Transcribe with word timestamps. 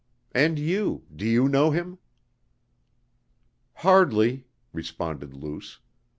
And 0.31 0.57
you, 0.57 1.03
do 1.15 1.27
you 1.27 1.47
know 1.47 1.69
him?" 1.69 1.99
"Hardly," 3.73 4.47
responded 4.73 5.35
Luce. 5.35 5.77